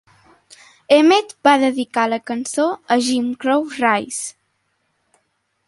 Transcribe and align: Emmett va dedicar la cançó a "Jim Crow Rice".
Emmett 0.95 1.35
va 1.47 1.53
dedicar 1.63 2.05
la 2.13 2.19
cançó 2.31 2.65
a 2.95 2.99
"Jim 3.09 3.29
Crow 3.45 3.69
Rice". 3.85 4.27